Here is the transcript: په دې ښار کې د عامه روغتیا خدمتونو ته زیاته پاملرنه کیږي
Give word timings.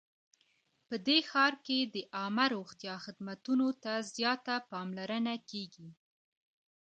په 0.87 0.95
دې 1.07 1.17
ښار 1.29 1.53
کې 1.65 1.79
د 1.95 1.95
عامه 2.17 2.45
روغتیا 2.55 2.95
خدمتونو 3.05 3.67
ته 3.83 3.93
زیاته 4.15 4.55
پاملرنه 4.71 5.33
کیږي 5.49 5.89